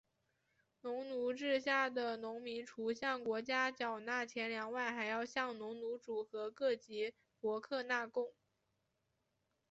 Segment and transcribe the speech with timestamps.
[0.81, 8.33] 农奴制下的农民除向国家缴纳钱粮外还要向农奴主和各级伯克纳贡。